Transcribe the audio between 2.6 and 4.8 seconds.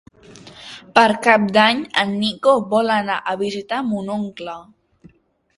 vol anar a visitar mon oncle.